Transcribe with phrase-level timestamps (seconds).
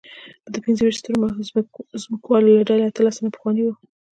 [0.53, 1.17] د پنځه ویشت سترو
[2.03, 3.73] ځمکوالو له ډلې اتلس تنه پخواني وو.